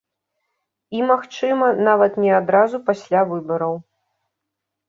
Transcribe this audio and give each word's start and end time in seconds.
І, 0.99 1.03
магчыма, 1.11 1.67
нават 1.89 2.17
не 2.23 2.31
адразу 2.39 2.77
пасля 2.89 3.21
выбараў. 3.35 3.75